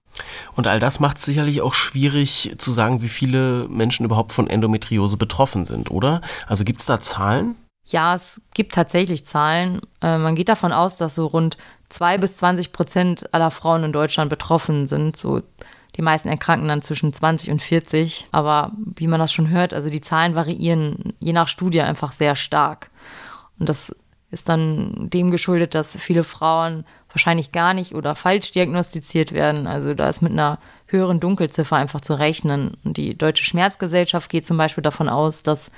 Und 0.57 0.67
all 0.67 0.81
das 0.81 1.01
macht 1.01 1.19
es 1.19 1.25
sicherlich 1.25 1.63
auch 1.63 1.75
schwierig 1.75 2.55
zu 2.59 2.73
sagen, 2.73 3.03
wie 3.03 3.09
viele 3.09 3.67
Menschen 3.69 4.05
überhaupt 4.05 4.33
von 4.33 4.49
Endometriose 4.49 5.17
betroffen 5.17 5.65
sind, 5.65 5.91
oder? 5.91 6.21
Also 6.47 6.65
gibt 6.65 6.81
es 6.81 6.87
da 6.87 7.01
Zahlen? 7.01 7.57
Ja, 7.87 8.15
es 8.15 8.41
gibt 8.55 8.75
tatsächlich 8.75 9.27
Zahlen. 9.27 9.81
Äh, 10.01 10.19
man 10.19 10.35
geht 10.35 10.49
davon 10.49 10.73
aus, 10.73 10.97
dass 10.97 11.15
so 11.15 11.27
rund 11.27 11.57
2 11.89 12.19
bis 12.19 12.37
20 12.37 12.73
Prozent 12.73 13.35
aller 13.35 13.51
Frauen 13.51 13.85
in 13.85 13.93
Deutschland 13.93 14.31
betroffen 14.31 14.87
sind. 14.87 15.17
So 15.17 15.43
die 15.97 16.03
meisten 16.03 16.29
erkranken 16.29 16.69
dann 16.69 16.83
zwischen 16.83 17.13
20 17.13 17.51
und 17.51 17.63
40. 17.63 18.29
Aber 18.31 18.73
wie 18.77 19.09
man 19.09 19.19
das 19.19 19.33
schon 19.33 19.51
hört, 19.51 19.75
also 19.75 19.91
die 19.91 20.01
Zahlen 20.01 20.35
variieren 20.35 21.15
je 21.19 21.33
nach 21.33 21.49
Studie 21.49 21.81
einfach 21.81 22.13
sehr 22.13 22.37
stark. 22.37 22.91
Und 23.59 23.69
das 23.69 23.95
ist 24.31 24.49
dann 24.49 25.11
dem 25.11 25.31
geschuldet, 25.31 25.75
dass 25.75 25.97
viele 25.97 26.23
Frauen 26.23 26.85
wahrscheinlich 27.13 27.53
gar 27.53 27.75
nicht 27.75 27.95
oder 27.95 28.15
falsch 28.15 28.53
diagnostiziert 28.53 29.33
werden. 29.33 29.67
Also 29.67 29.95
da 29.95 30.09
ist 30.09 30.23
mit 30.23 30.33
einer 30.33 30.59
höheren 30.87 31.21
Dunkelziffer 31.21 31.77
einfach 31.77 32.01
zu 32.01 32.19
rechnen. 32.19 32.77
Und 32.85 32.97
die 32.97 33.17
Deutsche 33.17 33.45
Schmerzgesellschaft 33.45 34.31
geht 34.31 34.47
zum 34.47 34.57
Beispiel 34.57 34.83
davon 34.83 35.09
aus, 35.09 35.43
dass 35.43 35.73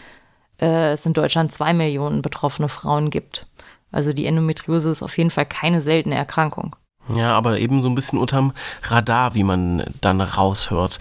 äh, 0.60 0.92
es 0.92 1.06
in 1.06 1.12
Deutschland 1.12 1.52
zwei 1.52 1.72
Millionen 1.72 2.22
betroffene 2.22 2.68
Frauen 2.68 3.10
gibt. 3.10 3.46
Also 3.90 4.12
die 4.12 4.26
Endometriose 4.26 4.90
ist 4.90 5.02
auf 5.02 5.16
jeden 5.18 5.30
Fall 5.30 5.46
keine 5.46 5.80
seltene 5.80 6.14
Erkrankung. 6.14 6.76
Ja, 7.08 7.34
aber 7.34 7.58
eben 7.58 7.82
so 7.82 7.88
ein 7.88 7.94
bisschen 7.94 8.18
unterm 8.18 8.52
Radar, 8.84 9.34
wie 9.34 9.42
man 9.42 9.84
dann 10.00 10.20
raushört. 10.20 10.98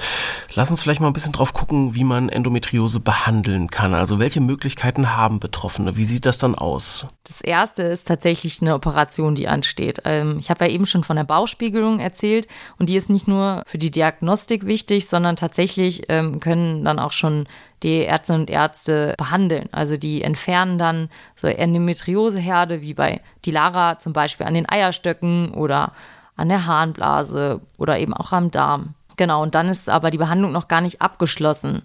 Lass 0.56 0.72
uns 0.72 0.82
vielleicht 0.82 1.00
mal 1.00 1.08
ein 1.08 1.14
bisschen 1.14 1.32
drauf 1.32 1.54
gucken, 1.54 1.94
wie 1.94 2.04
man 2.04 2.30
Endometriose 2.30 3.00
behandeln 3.00 3.70
kann. 3.70 3.94
Also 3.94 4.18
welche 4.18 4.42
Möglichkeiten 4.42 5.16
haben 5.16 5.40
Betroffene? 5.40 5.98
Wie 5.98 6.04
sieht 6.06 6.26
das 6.26 6.40
dann 6.40 6.56
aus? 6.56 7.06
Das 7.24 7.42
erste 7.42 7.84
ist 7.84 8.08
tatsächlich 8.08 8.62
eine 8.62 8.74
Operation, 8.74 9.36
die 9.36 9.48
ansteht. 9.48 10.02
Ähm, 10.06 10.38
ich 10.40 10.50
habe 10.50 10.66
ja 10.66 10.72
eben 10.72 10.88
schon 10.88 11.04
von 11.04 11.16
der 11.16 11.24
Bauchspiegelung 11.24 12.00
erzählt 12.00 12.48
und 12.80 12.90
die 12.90 12.96
ist 12.96 13.10
nicht 13.10 13.28
nur 13.28 13.64
für 13.68 13.78
die 13.78 13.92
Diagnostik 13.92 14.66
wichtig, 14.66 15.08
sondern 15.08 15.36
tatsächlich 15.36 16.04
ähm, 16.10 16.40
können 16.40 16.84
dann 16.84 17.00
auch 17.00 17.12
schon 17.12 17.46
die 17.84 18.06
Ärztinnen 18.06 18.42
und 18.42 18.50
Ärzte 18.50 19.16
behandeln. 19.18 19.70
Also 19.72 19.98
die 19.98 20.22
entfernen 20.22 20.78
dann 20.78 21.10
so 21.36 21.48
Endometrioseherde 21.48 22.82
wie 22.82 22.94
bei 22.94 23.22
Dilara 23.46 24.00
zum 24.00 24.14
Beispiel 24.14 24.46
an 24.46 24.54
den 24.54 24.70
Eierstöcken 24.70 25.54
oder 25.54 25.94
an 26.36 26.50
der 26.50 26.66
Harnblase 26.66 27.62
oder 27.78 28.00
eben 28.00 28.14
auch 28.14 28.32
am 28.32 28.52
Darm. 28.52 28.94
Genau, 29.18 29.44
und 29.44 29.56
dann 29.56 29.68
ist 29.68 29.90
aber 29.90 30.12
die 30.12 30.18
Behandlung 30.18 30.52
noch 30.52 30.68
gar 30.68 30.82
nicht 30.82 31.02
abgeschlossen. 31.02 31.84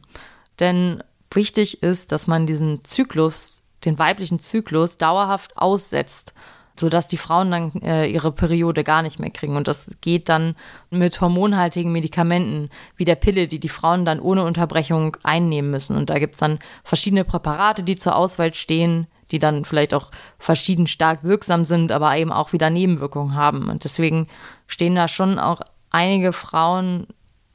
Denn 0.61 1.03
wichtig 1.31 1.83
ist, 1.83 2.13
dass 2.13 2.27
man 2.27 2.47
diesen 2.47 2.85
Zyklus, 2.85 3.63
den 3.85 3.99
weiblichen 3.99 4.39
Zyklus, 4.39 4.97
dauerhaft 4.97 5.57
aussetzt 5.59 6.35
sodass 6.79 7.09
die 7.09 7.17
Frauen 7.17 7.51
dann 7.51 7.73
äh, 7.83 8.07
ihre 8.07 8.33
Periode 8.33 8.85
gar 8.85 9.03
nicht 9.03 9.19
mehr 9.19 9.31
kriegen. 9.31 9.57
Und 9.57 9.69
das 9.69 9.91
geht 10.01 10.29
dann 10.29 10.57
mit 10.91 11.21
hormonhaltigen 11.21 11.93
Medikamenten 11.93 12.71
wie 12.97 13.05
der 13.05 13.15
Pille, 13.15 13.49
die 13.49 13.59
die 13.59 13.69
Frauen 13.69 14.05
dann 14.05 14.21
ohne 14.21 14.45
Unterbrechung 14.45 15.17
einnehmen 15.23 15.71
müssen. 15.71 15.97
Und 15.97 16.11
da 16.11 16.19
gibt 16.19 16.35
es 16.35 16.41
dann 16.41 16.59
verschiedene 16.85 17.25
Präparate, 17.25 17.83
die 17.83 17.97
zur 17.97 18.17
Auswahl 18.17 18.55
stehen, 18.55 19.07
die 19.31 19.39
dann 19.39 19.65
vielleicht 19.65 19.95
auch 19.95 20.11
verschieden 20.39 20.87
stark 20.87 21.25
wirksam 21.25 21.65
sind, 21.65 21.93
aber 21.93 22.17
eben 22.17 22.33
auch 22.33 22.53
wieder 22.53 22.71
Nebenwirkungen 22.71 23.35
haben. 23.35 23.69
Und 23.69 23.85
deswegen 23.85 24.29
stehen 24.67 24.95
da 24.95 25.09
schon 25.09 25.39
auch 25.39 25.63
einige 25.91 26.33
Frauen 26.33 27.07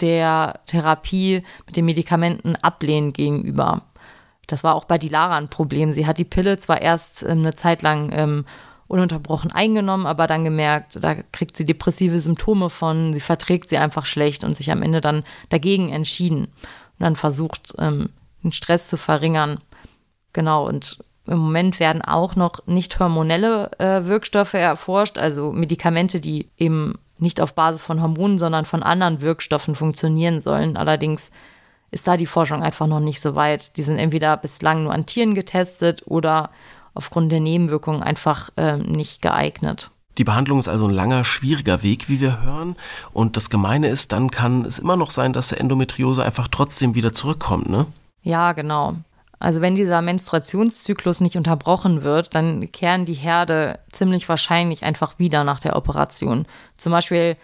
der 0.01 0.59
Therapie 0.65 1.43
mit 1.65 1.75
den 1.75 1.85
Medikamenten 1.85 2.55
ablehnend 2.57 3.15
gegenüber. 3.15 3.83
Das 4.47 4.63
war 4.63 4.75
auch 4.75 4.85
bei 4.85 4.97
Dilara 4.97 5.37
ein 5.37 5.49
Problem. 5.49 5.93
Sie 5.93 6.05
hat 6.05 6.17
die 6.17 6.25
Pille 6.25 6.57
zwar 6.57 6.81
erst 6.81 7.23
ähm, 7.23 7.39
eine 7.39 7.53
Zeit 7.53 7.81
lang 7.81 8.11
ähm, 8.13 8.45
ununterbrochen 8.91 9.51
eingenommen, 9.51 10.05
aber 10.05 10.27
dann 10.27 10.43
gemerkt, 10.43 11.01
da 11.01 11.15
kriegt 11.31 11.55
sie 11.55 11.65
depressive 11.65 12.19
Symptome 12.19 12.69
von, 12.69 13.13
sie 13.13 13.21
verträgt 13.21 13.69
sie 13.69 13.77
einfach 13.77 14.05
schlecht 14.05 14.43
und 14.43 14.55
sich 14.55 14.69
am 14.69 14.83
Ende 14.83 14.99
dann 14.99 15.23
dagegen 15.49 15.91
entschieden 15.93 16.45
und 16.45 16.99
dann 16.99 17.15
versucht, 17.15 17.73
ähm, 17.77 18.09
den 18.43 18.51
Stress 18.51 18.87
zu 18.87 18.97
verringern. 18.97 19.59
Genau, 20.33 20.67
und 20.67 20.99
im 21.25 21.37
Moment 21.37 21.79
werden 21.79 22.01
auch 22.01 22.35
noch 22.35 22.67
nicht 22.67 22.99
hormonelle 22.99 23.71
äh, 23.79 24.05
Wirkstoffe 24.05 24.55
erforscht, 24.55 25.17
also 25.17 25.53
Medikamente, 25.53 26.19
die 26.19 26.49
eben 26.57 26.95
nicht 27.17 27.39
auf 27.39 27.53
Basis 27.53 27.81
von 27.81 28.01
Hormonen, 28.01 28.39
sondern 28.39 28.65
von 28.65 28.83
anderen 28.83 29.21
Wirkstoffen 29.21 29.75
funktionieren 29.75 30.41
sollen. 30.41 30.75
Allerdings 30.75 31.31
ist 31.91 32.07
da 32.07 32.17
die 32.17 32.25
Forschung 32.25 32.61
einfach 32.61 32.87
noch 32.87 32.99
nicht 32.99 33.21
so 33.21 33.35
weit. 33.35 33.77
Die 33.77 33.83
sind 33.83 33.99
entweder 33.99 34.35
bislang 34.37 34.83
nur 34.83 34.93
an 34.93 35.05
Tieren 35.05 35.35
getestet 35.35 36.03
oder 36.07 36.49
aufgrund 36.93 37.31
der 37.31 37.39
Nebenwirkungen 37.39 38.03
einfach 38.03 38.49
äh, 38.57 38.77
nicht 38.77 39.21
geeignet. 39.21 39.91
Die 40.17 40.23
Behandlung 40.23 40.59
ist 40.59 40.67
also 40.67 40.87
ein 40.87 40.93
langer, 40.93 41.23
schwieriger 41.23 41.83
Weg, 41.83 42.09
wie 42.09 42.19
wir 42.19 42.43
hören. 42.43 42.75
Und 43.13 43.37
das 43.37 43.49
Gemeine 43.49 43.87
ist, 43.87 44.11
dann 44.11 44.29
kann 44.29 44.65
es 44.65 44.79
immer 44.79 44.97
noch 44.97 45.11
sein, 45.11 45.33
dass 45.33 45.49
der 45.49 45.61
Endometriose 45.61 46.23
einfach 46.23 46.47
trotzdem 46.49 46.95
wieder 46.95 47.13
zurückkommt, 47.13 47.69
ne? 47.69 47.85
Ja, 48.21 48.51
genau. 48.51 48.97
Also 49.39 49.61
wenn 49.61 49.73
dieser 49.73 50.01
Menstruationszyklus 50.03 51.21
nicht 51.21 51.35
unterbrochen 51.35 52.03
wird, 52.03 52.35
dann 52.35 52.71
kehren 52.71 53.05
die 53.05 53.15
Herde 53.15 53.79
ziemlich 53.91 54.29
wahrscheinlich 54.29 54.83
einfach 54.83 55.17
wieder 55.17 55.43
nach 55.43 55.59
der 55.59 55.75
Operation. 55.75 56.45
Zum 56.77 56.91
Beispiel 56.91 57.37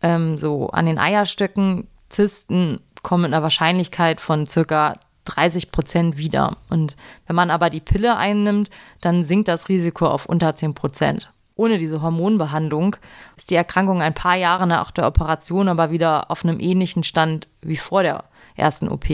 ähm, 0.00 0.38
so 0.38 0.70
an 0.70 0.86
den 0.86 0.98
Eierstöcken, 0.98 1.88
Zysten 2.08 2.80
kommen 3.02 3.24
mit 3.24 3.34
einer 3.34 3.42
Wahrscheinlichkeit 3.42 4.20
von 4.22 4.46
circa 4.46 4.96
30 5.24 5.72
Prozent 5.72 6.16
wieder. 6.16 6.56
Und 6.68 6.96
wenn 7.26 7.36
man 7.36 7.50
aber 7.50 7.70
die 7.70 7.80
Pille 7.80 8.16
einnimmt, 8.16 8.70
dann 9.00 9.24
sinkt 9.24 9.48
das 9.48 9.68
Risiko 9.68 10.06
auf 10.06 10.26
unter 10.26 10.54
10 10.54 10.74
Prozent. 10.74 11.32
Ohne 11.56 11.78
diese 11.78 12.02
Hormonbehandlung 12.02 12.96
ist 13.36 13.50
die 13.50 13.54
Erkrankung 13.54 14.02
ein 14.02 14.14
paar 14.14 14.36
Jahre 14.36 14.66
nach 14.66 14.90
der 14.90 15.06
Operation 15.06 15.68
aber 15.68 15.90
wieder 15.90 16.30
auf 16.30 16.44
einem 16.44 16.58
ähnlichen 16.58 17.04
Stand 17.04 17.46
wie 17.62 17.76
vor 17.76 18.02
der 18.02 18.24
ersten 18.56 18.88
OP. 18.88 19.06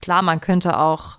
Klar, 0.00 0.22
man 0.22 0.40
könnte 0.40 0.78
auch 0.78 1.18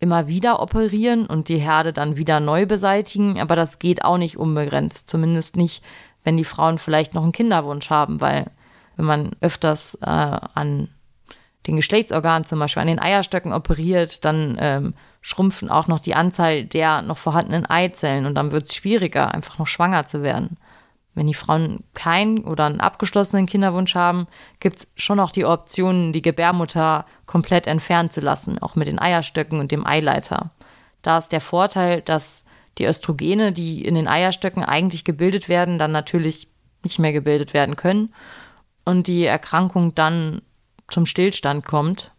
immer 0.00 0.26
wieder 0.26 0.60
operieren 0.60 1.26
und 1.26 1.48
die 1.48 1.58
Herde 1.58 1.94
dann 1.94 2.18
wieder 2.18 2.40
neu 2.40 2.66
beseitigen, 2.66 3.40
aber 3.40 3.56
das 3.56 3.78
geht 3.78 4.04
auch 4.04 4.18
nicht 4.18 4.36
unbegrenzt. 4.36 5.08
Zumindest 5.08 5.56
nicht, 5.56 5.82
wenn 6.24 6.36
die 6.36 6.44
Frauen 6.44 6.78
vielleicht 6.78 7.14
noch 7.14 7.22
einen 7.22 7.32
Kinderwunsch 7.32 7.88
haben, 7.88 8.20
weil 8.20 8.50
wenn 8.96 9.06
man 9.06 9.30
öfters 9.40 9.94
äh, 10.02 10.06
an 10.06 10.88
den 11.66 11.76
Geschlechtsorganen 11.76 12.44
zum 12.44 12.58
Beispiel 12.58 12.82
an 12.82 12.88
den 12.88 12.98
Eierstöcken 12.98 13.52
operiert, 13.52 14.24
dann 14.24 14.56
ähm, 14.60 14.94
schrumpfen 15.20 15.70
auch 15.70 15.86
noch 15.86 16.00
die 16.00 16.14
Anzahl 16.14 16.64
der 16.64 17.02
noch 17.02 17.16
vorhandenen 17.16 17.66
Eizellen 17.66 18.26
und 18.26 18.34
dann 18.34 18.52
wird 18.52 18.64
es 18.64 18.74
schwieriger, 18.74 19.32
einfach 19.32 19.58
noch 19.58 19.66
schwanger 19.66 20.06
zu 20.06 20.22
werden. 20.22 20.58
Wenn 21.14 21.26
die 21.26 21.34
Frauen 21.34 21.84
keinen 21.94 22.44
oder 22.44 22.66
einen 22.66 22.80
abgeschlossenen 22.80 23.46
Kinderwunsch 23.46 23.94
haben, 23.94 24.26
gibt 24.58 24.78
es 24.78 24.92
schon 24.96 25.16
noch 25.16 25.30
die 25.30 25.46
Option, 25.46 26.12
die 26.12 26.22
Gebärmutter 26.22 27.06
komplett 27.24 27.66
entfernen 27.66 28.10
zu 28.10 28.20
lassen, 28.20 28.58
auch 28.60 28.74
mit 28.74 28.88
den 28.88 28.98
Eierstöcken 28.98 29.60
und 29.60 29.70
dem 29.70 29.86
Eileiter. 29.86 30.50
Da 31.02 31.18
ist 31.18 31.30
der 31.30 31.40
Vorteil, 31.40 32.02
dass 32.02 32.44
die 32.78 32.86
Östrogene, 32.86 33.52
die 33.52 33.84
in 33.84 33.94
den 33.94 34.08
Eierstöcken 34.08 34.64
eigentlich 34.64 35.04
gebildet 35.04 35.48
werden, 35.48 35.78
dann 35.78 35.92
natürlich 35.92 36.48
nicht 36.82 36.98
mehr 36.98 37.12
gebildet 37.12 37.54
werden 37.54 37.76
können 37.76 38.12
und 38.84 39.06
die 39.06 39.24
Erkrankung 39.24 39.94
dann 39.94 40.42
zum 40.88 41.06
Stillstand 41.06 41.64
kommt. 41.64 42.12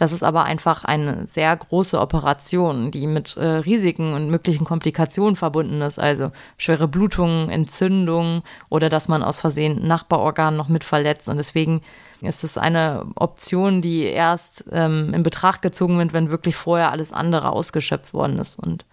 Das 0.00 0.12
ist 0.12 0.22
aber 0.22 0.44
einfach 0.44 0.84
eine 0.84 1.26
sehr 1.26 1.54
große 1.54 2.00
Operation, 2.00 2.90
die 2.90 3.06
mit 3.06 3.36
äh, 3.36 3.44
Risiken 3.44 4.14
und 4.14 4.30
möglichen 4.30 4.64
Komplikationen 4.64 5.36
verbunden 5.36 5.82
ist, 5.82 5.98
also 5.98 6.32
schwere 6.56 6.88
Blutungen, 6.88 7.50
Entzündungen 7.50 8.40
oder 8.70 8.88
dass 8.88 9.08
man 9.08 9.22
aus 9.22 9.38
Versehen 9.38 9.86
Nachbarorgan 9.86 10.56
noch 10.56 10.68
mit 10.68 10.84
verletzt. 10.84 11.28
Und 11.28 11.36
deswegen 11.36 11.82
ist 12.22 12.44
es 12.44 12.56
eine 12.56 13.08
Option, 13.14 13.82
die 13.82 14.04
erst 14.04 14.64
ähm, 14.72 15.12
in 15.12 15.22
Betracht 15.22 15.60
gezogen 15.60 15.98
wird, 15.98 16.14
wenn 16.14 16.30
wirklich 16.30 16.56
vorher 16.56 16.92
alles 16.92 17.12
andere 17.12 17.50
ausgeschöpft 17.52 18.14
worden 18.14 18.38
ist. 18.38 18.58
Und 18.58 18.86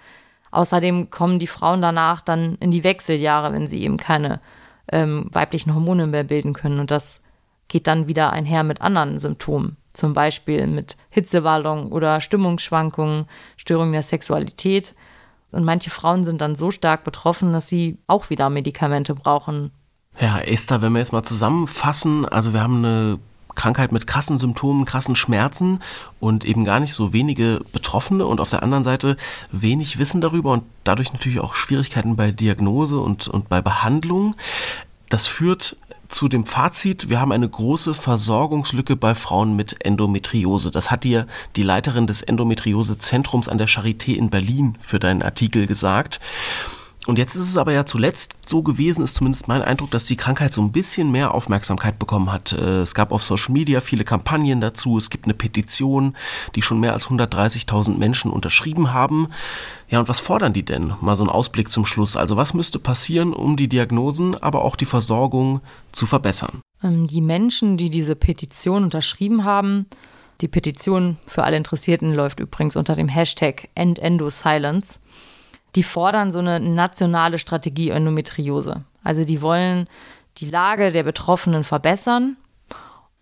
außerdem 0.52 1.10
kommen 1.10 1.40
die 1.40 1.48
Frauen 1.48 1.82
danach 1.82 2.20
dann 2.20 2.58
in 2.60 2.72
die 2.72 2.84
Wechseljahre, 2.84 3.54
wenn 3.54 3.68
sie 3.68 3.82
eben 3.82 3.96
keine 3.96 4.42
ähm, 4.92 5.30
weiblichen 5.32 5.74
Hormone 5.74 6.06
mehr 6.06 6.26
bilden 6.26 6.52
können. 6.52 6.82
Und 6.82 6.92
das 6.92 7.22
geht 7.68 7.88
dann 7.88 8.08
wieder 8.08 8.32
einher 8.32 8.64
mit 8.64 8.82
anderen 8.82 9.20
Symptomen, 9.20 9.78
zum 9.94 10.14
Beispiel 10.14 10.68
mit 10.68 10.98
Hitzewallung 11.10 11.92
oder 11.92 12.22
Stimmungsschwankungen, 12.22 13.26
Störungen 13.58 13.94
der 13.94 14.04
Sexualität. 14.04 14.96
Und 15.52 15.64
manche 15.64 15.90
Frauen 15.90 16.24
sind 16.24 16.42
dann 16.42 16.56
so 16.56 16.72
stark 16.72 17.04
betroffen, 17.04 17.54
dass 17.54 17.70
sie 17.70 17.98
auch 18.08 18.30
wieder 18.30 18.50
Medikamente 18.50 19.16
brauchen. 19.16 19.72
Ja, 20.20 20.40
Esther, 20.40 20.82
wenn 20.82 20.94
wir 20.94 21.00
jetzt 21.00 21.14
mal 21.14 21.24
zusammenfassen, 21.24 22.26
also 22.26 22.54
wir 22.54 22.62
haben 22.62 22.78
eine 22.84 23.20
Krankheit 23.58 23.92
mit 23.92 24.08
krassen 24.08 24.38
Symptomen, 24.38 24.86
krassen 24.86 25.16
Schmerzen 25.16 25.82
und 26.20 26.46
eben 26.46 26.64
gar 26.64 26.80
nicht 26.80 26.94
so 26.94 27.12
wenige 27.12 27.62
Betroffene 27.74 28.26
und 28.26 28.40
auf 28.40 28.50
der 28.50 28.64
anderen 28.64 28.84
Seite 28.84 29.18
wenig 29.52 30.00
Wissen 30.00 30.22
darüber 30.22 30.54
und 30.54 30.64
dadurch 30.84 31.12
natürlich 31.12 31.40
auch 31.40 31.56
Schwierigkeiten 31.56 32.16
bei 32.16 32.32
Diagnose 32.32 33.00
und, 33.00 33.28
und 33.28 33.50
bei 33.50 33.62
Behandlung. 33.62 34.36
Das 35.10 35.28
führt 35.28 35.76
zu 36.10 36.28
dem 36.28 36.46
Fazit, 36.46 37.10
wir 37.10 37.20
haben 37.20 37.32
eine 37.32 37.48
große 37.48 37.94
Versorgungslücke 37.94 38.96
bei 38.96 39.16
Frauen 39.16 39.56
mit 39.56 39.86
Endometriose. 39.86 40.72
Das 40.72 40.92
hat 40.92 41.04
dir 41.04 41.28
die 41.56 41.64
Leiterin 41.64 42.08
des 42.08 42.22
Endometriosezentrums 42.22 43.50
an 43.50 43.58
der 43.58 43.68
Charité 43.68 44.16
in 44.16 44.30
Berlin 44.30 44.78
für 44.80 45.00
deinen 45.00 45.22
Artikel 45.22 45.68
gesagt. 45.68 46.20
Und 47.08 47.18
jetzt 47.18 47.36
ist 47.36 47.48
es 47.48 47.56
aber 47.56 47.72
ja 47.72 47.86
zuletzt 47.86 48.36
so 48.46 48.62
gewesen, 48.62 49.02
ist 49.02 49.16
zumindest 49.16 49.48
mein 49.48 49.62
Eindruck, 49.62 49.90
dass 49.92 50.06
die 50.06 50.18
Krankheit 50.18 50.54
so 50.54 50.62
ein 50.62 50.74
bisschen 50.74 51.10
mehr 51.10 51.34
Aufmerksamkeit 51.34 51.98
bekommen 52.00 52.34
hat. 52.34 52.52
Äh, 52.52 52.82
es 52.82 52.94
gab 52.94 53.14
auf 53.14 53.24
Social 53.24 53.54
Media 53.54 53.80
viele 53.80 54.04
Kampagnen 54.04 54.60
dazu. 54.60 54.98
Es 54.98 55.10
gibt 55.10 55.24
eine 55.24 55.34
Petition, 55.34 56.18
die 56.56 56.62
schon 56.62 56.82
mehr 56.82 56.92
als 56.92 57.08
130.000 57.08 57.98
Menschen 57.98 58.30
unterschrieben 58.30 58.92
haben. 58.92 59.30
Ja, 59.88 60.02
und 60.02 60.10
was 60.10 60.20
fordern 60.20 60.52
die 60.52 60.66
denn? 60.66 60.96
Mal 61.00 61.16
so 61.16 61.24
ein 61.24 61.30
Ausblick 61.30 61.70
zum 61.70 61.86
Schluss. 61.86 62.18
Also 62.18 62.36
was 62.36 62.54
müsste 62.54 62.78
passieren, 62.78 63.32
um 63.32 63.56
die 63.56 63.70
Diagnosen, 63.70 64.36
aber 64.36 64.66
auch 64.66 64.76
die 64.76 64.84
Versorgung 64.84 65.62
zu 65.94 66.08
verbessern? 66.08 66.60
Ähm, 66.84 67.08
die 67.08 67.22
Menschen, 67.22 67.78
die 67.78 67.90
diese 67.90 68.18
Petition 68.18 68.84
unterschrieben 68.84 69.46
haben, 69.46 69.86
die 70.42 70.50
Petition 70.50 71.16
für 71.26 71.46
alle 71.46 71.56
Interessierten 71.56 72.14
läuft 72.14 72.42
übrigens 72.42 72.76
unter 72.76 72.96
dem 72.96 73.08
Hashtag 73.08 73.70
EndEndoSilence 73.76 75.00
die 75.76 75.84
fordern 75.84 76.32
so 76.32 76.40
eine 76.40 76.60
nationale 76.60 77.40
Strategie 77.40 77.90
Endometriose. 77.90 78.84
Also 79.04 79.24
die 79.24 79.42
wollen 79.42 79.88
die 80.38 80.50
Lage 80.50 80.92
der 80.92 81.04
Betroffenen 81.04 81.64
verbessern 81.64 82.38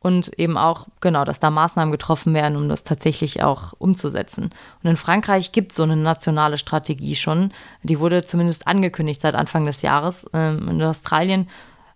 und 0.06 0.38
eben 0.38 0.56
auch, 0.58 0.88
genau, 1.02 1.26
dass 1.26 1.40
da 1.40 1.50
Maßnahmen 1.50 1.92
getroffen 1.92 2.36
werden, 2.36 2.58
um 2.58 2.70
das 2.70 2.84
tatsächlich 2.84 3.42
auch 3.42 3.74
umzusetzen. 3.80 4.52
Und 4.84 4.90
in 4.92 4.98
Frankreich 4.98 5.52
gibt 5.52 5.72
es 5.72 5.78
so 5.78 5.84
eine 5.84 5.96
nationale 5.96 6.60
Strategie 6.60 7.16
schon. 7.16 7.52
Die 7.82 8.00
wurde 8.00 8.24
zumindest 8.24 8.68
angekündigt 8.68 9.22
seit 9.22 9.34
Anfang 9.34 9.66
des 9.66 9.82
Jahres. 9.82 10.30
Ähm, 10.34 10.68
in 10.68 10.84
Australien 10.84 11.50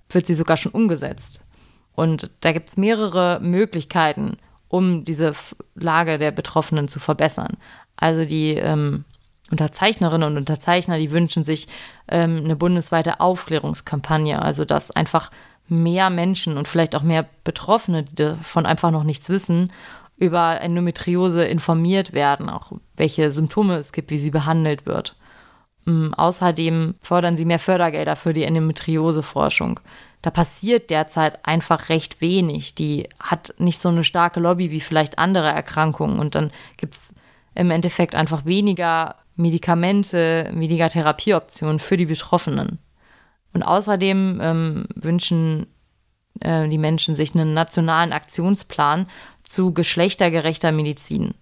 wird 0.10 0.26
sie 0.26 0.34
sogar 0.34 0.58
schon 0.58 0.72
umgesetzt. 0.72 1.46
Und 1.94 2.32
da 2.42 2.52
gibt 2.52 2.70
es 2.70 2.78
mehrere 2.78 3.40
Möglichkeiten, 3.42 4.38
um 4.70 5.06
diese 5.06 5.34
Lage 5.76 6.18
der 6.18 6.32
Betroffenen 6.32 6.88
zu 6.88 7.00
verbessern. 7.00 7.58
Also 7.96 8.26
die 8.26 8.56
ähm, 8.56 9.06
Unterzeichnerinnen 9.52 10.28
und 10.30 10.38
Unterzeichner, 10.38 10.98
die 10.98 11.12
wünschen 11.12 11.44
sich 11.44 11.68
ähm, 12.08 12.42
eine 12.44 12.56
bundesweite 12.56 13.20
Aufklärungskampagne, 13.20 14.42
also 14.42 14.66
dass 14.66 14.92
einfach 14.92 15.32
mehr 15.68 16.10
Menschen 16.10 16.58
und 16.58 16.68
vielleicht 16.68 16.96
auch 16.96 17.04
mehr 17.04 17.26
Betroffene, 17.44 18.04
die 18.04 18.16
davon 18.16 18.66
einfach 18.66 18.92
noch 18.92 19.04
nichts 19.04 19.30
wissen, 19.30 19.72
über 20.18 20.60
Endometriose 20.62 21.46
informiert 21.46 22.14
werden, 22.14 22.50
auch 22.50 22.74
welche 22.98 23.32
Symptome 23.32 23.76
es 23.76 23.92
gibt, 23.92 24.12
wie 24.12 24.18
sie 24.18 24.32
behandelt 24.32 24.86
wird. 24.86 25.16
Ähm, 25.88 26.14
außerdem 26.14 26.96
fordern 27.02 27.38
sie 27.38 27.46
mehr 27.46 27.60
Fördergelder 27.60 28.16
für 28.16 28.34
die 28.34 28.44
Endometrioseforschung. 28.44 29.80
Da 30.22 30.32
passiert 30.32 30.90
derzeit 30.90 31.46
einfach 31.46 31.88
recht 31.88 32.20
wenig. 32.20 32.76
Die 32.76 33.08
hat 33.20 33.54
nicht 33.58 33.80
so 33.80 33.88
eine 33.88 34.04
starke 34.04 34.42
Lobby 34.42 34.70
wie 34.70 34.82
vielleicht 34.82 35.18
andere 35.18 35.48
Erkrankungen. 35.48 36.20
Und 36.20 36.36
dann 36.36 36.52
gibt 36.76 36.96
es 36.96 37.14
im 37.60 37.72
Endeffekt 37.72 38.16
einfach 38.16 38.46
weniger 38.46 39.16
Medikamente, 39.36 40.50
weniger 40.54 40.90
Therapieoptionen 40.90 41.80
für 41.80 41.98
die 41.98 42.06
Betroffenen. 42.06 42.80
Und 43.54 43.64
außerdem 43.64 44.40
ähm, 44.42 44.86
wünschen 44.96 45.68
äh, 46.40 46.68
die 46.70 46.78
Menschen 46.78 47.16
sich 47.16 47.36
einen 47.36 47.54
nationalen 47.54 48.14
Aktionsplan 48.14 49.08
zu 49.44 49.74
geschlechtergerechter 49.74 50.72
Medizin. 50.72 51.34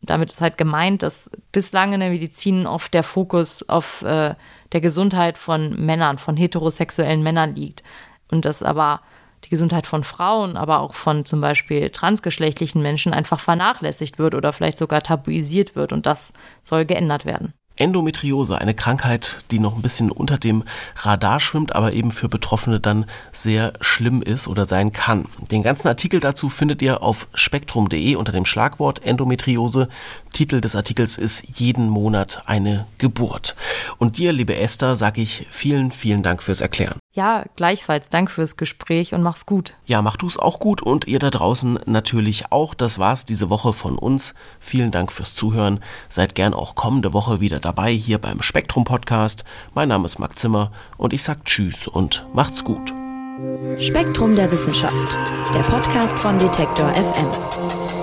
Damit 0.00 0.32
ist 0.32 0.40
halt 0.40 0.56
gemeint, 0.56 1.02
dass 1.02 1.30
bislang 1.52 1.92
in 1.92 2.00
der 2.00 2.10
Medizin 2.10 2.66
oft 2.66 2.92
der 2.94 3.02
Fokus 3.02 3.68
auf 3.68 4.02
äh, 4.02 4.34
der 4.72 4.80
Gesundheit 4.80 5.36
von 5.36 5.74
Männern, 5.84 6.18
von 6.18 6.36
heterosexuellen 6.36 7.22
Männern 7.22 7.54
liegt. 7.54 7.82
Und 8.30 8.46
dass 8.46 8.62
aber 8.62 9.02
die 9.44 9.50
Gesundheit 9.50 9.86
von 9.86 10.04
Frauen, 10.04 10.56
aber 10.56 10.80
auch 10.80 10.94
von 10.94 11.24
zum 11.24 11.40
Beispiel 11.40 11.90
transgeschlechtlichen 11.90 12.82
Menschen 12.82 13.12
einfach 13.12 13.40
vernachlässigt 13.40 14.18
wird 14.18 14.34
oder 14.34 14.52
vielleicht 14.52 14.78
sogar 14.78 15.02
tabuisiert 15.02 15.76
wird. 15.76 15.92
Und 15.92 16.06
das 16.06 16.32
soll 16.62 16.84
geändert 16.84 17.24
werden. 17.24 17.52
Endometriose, 17.76 18.58
eine 18.58 18.74
Krankheit, 18.74 19.38
die 19.50 19.58
noch 19.58 19.74
ein 19.74 19.82
bisschen 19.82 20.10
unter 20.10 20.36
dem 20.36 20.62
Radar 20.96 21.40
schwimmt, 21.40 21.74
aber 21.74 21.92
eben 21.92 22.10
für 22.10 22.28
Betroffene 22.28 22.80
dann 22.80 23.06
sehr 23.32 23.72
schlimm 23.80 24.22
ist 24.22 24.46
oder 24.46 24.66
sein 24.66 24.92
kann. 24.92 25.26
Den 25.50 25.62
ganzen 25.62 25.88
Artikel 25.88 26.20
dazu 26.20 26.50
findet 26.50 26.82
ihr 26.82 27.02
auf 27.02 27.28
spektrum.de 27.34 28.14
unter 28.16 28.32
dem 28.32 28.44
Schlagwort 28.44 29.02
Endometriose. 29.02 29.88
Titel 30.32 30.60
des 30.60 30.76
Artikels 30.76 31.16
ist 31.16 31.58
Jeden 31.58 31.88
Monat 31.88 32.42
eine 32.46 32.86
Geburt. 32.98 33.56
Und 33.98 34.18
dir, 34.18 34.32
liebe 34.32 34.56
Esther, 34.56 34.94
sage 34.94 35.22
ich 35.22 35.46
vielen, 35.50 35.92
vielen 35.92 36.22
Dank 36.22 36.42
fürs 36.42 36.60
Erklären. 36.60 37.01
Ja, 37.14 37.44
gleichfalls. 37.56 38.08
Dank 38.08 38.30
fürs 38.30 38.56
Gespräch 38.56 39.12
und 39.12 39.22
mach's 39.22 39.44
gut. 39.44 39.74
Ja, 39.84 40.00
mach 40.00 40.16
du's 40.16 40.38
auch 40.38 40.58
gut 40.58 40.80
und 40.80 41.06
ihr 41.06 41.18
da 41.18 41.30
draußen 41.30 41.78
natürlich 41.84 42.50
auch. 42.50 42.72
Das 42.72 42.98
war's 42.98 43.26
diese 43.26 43.50
Woche 43.50 43.74
von 43.74 43.98
uns. 43.98 44.34
Vielen 44.60 44.90
Dank 44.90 45.12
fürs 45.12 45.34
Zuhören. 45.34 45.80
Seid 46.08 46.34
gern 46.34 46.54
auch 46.54 46.74
kommende 46.74 47.12
Woche 47.12 47.40
wieder 47.40 47.60
dabei 47.60 47.92
hier 47.92 48.18
beim 48.18 48.40
Spektrum 48.40 48.84
Podcast. 48.84 49.44
Mein 49.74 49.88
Name 49.88 50.06
ist 50.06 50.18
Marc 50.18 50.38
Zimmer 50.38 50.72
und 50.96 51.12
ich 51.12 51.22
sag 51.22 51.44
Tschüss 51.44 51.86
und 51.86 52.26
macht's 52.32 52.64
gut. 52.64 52.94
Spektrum 53.78 54.34
der 54.34 54.50
Wissenschaft, 54.50 55.18
der 55.54 55.60
Podcast 55.60 56.18
von 56.18 56.38
Detektor 56.38 56.88
FM. 56.94 58.01